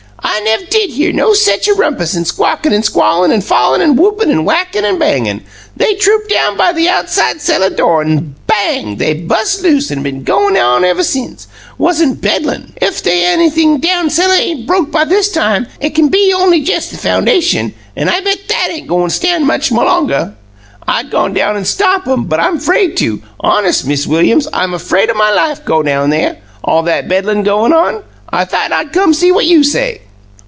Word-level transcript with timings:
I 0.33 0.39
nev' 0.43 0.69
did 0.69 0.91
hear 0.91 1.11
no 1.11 1.33
sech 1.33 1.67
a 1.67 1.73
rumpus 1.73 2.15
an' 2.15 2.23
squawkin' 2.23 2.73
an' 2.73 2.83
squawlin' 2.83 3.31
an' 3.31 3.41
fallin' 3.41 3.81
an' 3.81 3.95
whoopin' 3.95 4.31
an' 4.31 4.45
whackin' 4.45 4.85
an' 4.85 4.97
bangin'! 4.97 5.43
They 5.75 5.95
troop 5.95 6.29
down 6.29 6.55
by 6.55 6.71
the 6.71 6.87
outside 6.87 7.41
celluh 7.41 7.75
do', 7.75 7.99
n'en 8.03 8.35
bang! 8.47 8.95
they 8.95 9.13
bus' 9.13 9.61
loose, 9.61 9.91
an' 9.91 10.01
been 10.03 10.23
goin' 10.23 10.55
on 10.57 10.83
ev' 10.85 11.05
since, 11.05 11.47
wuss'n 11.77 12.15
Bedlun! 12.15 12.73
Ef 12.81 13.03
they 13.03 13.25
anything 13.25 13.79
down 13.79 14.09
celluh 14.09 14.33
ain' 14.33 14.65
broke 14.65 14.89
by 14.89 15.03
this 15.03 15.29
time, 15.31 15.67
it 15.81 15.91
cain' 15.91 16.07
be 16.07 16.33
only 16.33 16.59
jes' 16.59 16.89
the 16.89 16.97
foundashum, 16.97 17.73
an' 17.95 18.07
I 18.07 18.21
bet 18.21 18.47
THAT 18.47 18.69
ain' 18.71 18.87
goin' 18.87 19.09
stan' 19.09 19.45
much 19.45 19.69
longer! 19.71 20.33
I'd 20.87 21.11
gone 21.11 21.33
down 21.33 21.57
an' 21.57 21.65
stop 21.65 22.07
'em, 22.07 22.23
but 22.23 22.39
I'm 22.39 22.57
'fraid 22.57 22.95
to. 22.97 23.21
Hones', 23.43 23.83
Miz 23.83 24.07
Williams, 24.07 24.47
I'm 24.53 24.77
'fraid 24.79 25.09
o' 25.09 25.13
my 25.13 25.31
life 25.31 25.65
go 25.65 25.83
down 25.83 26.09
there, 26.09 26.37
all 26.63 26.83
that 26.83 27.09
Bedlun 27.09 27.43
goin' 27.43 27.73
on. 27.73 28.03
I 28.29 28.45
thought 28.45 28.71
I 28.71 28.85
come 28.85 29.13
see 29.13 29.31
what 29.31 29.45
you 29.45 29.63
say." 29.63 30.01